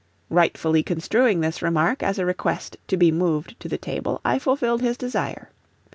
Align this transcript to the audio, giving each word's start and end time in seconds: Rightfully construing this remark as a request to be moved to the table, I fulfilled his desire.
Rightfully 0.31 0.81
construing 0.81 1.41
this 1.41 1.61
remark 1.61 2.01
as 2.01 2.17
a 2.17 2.25
request 2.25 2.75
to 2.87 2.97
be 2.97 3.11
moved 3.11 3.53
to 3.59 3.69
the 3.69 3.77
table, 3.77 4.19
I 4.25 4.39
fulfilled 4.39 4.81
his 4.81 4.97
desire. 4.97 5.51